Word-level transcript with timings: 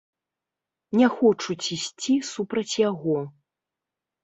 Не 0.99 1.07
хочуць 1.17 1.67
ісці 1.77 2.17
супраць 2.31 2.77
яго. 2.89 3.17